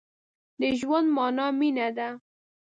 د 0.59 0.61
ژوند 0.79 1.07
مانا 1.15 1.47
مينه 1.59 1.87
ده. 1.97 2.09